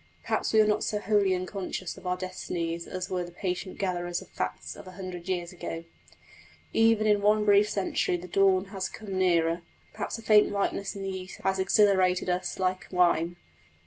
[0.23, 4.19] Perhaps we are not so wholly unconscious of our destinies as were the patient gatherers
[4.19, 5.83] of facts of a hundred years ago.
[6.73, 9.61] Even in one brief century the dawn has come nearer
[9.93, 13.35] perhaps a faint whiteness in the east has exhilarated us like wine.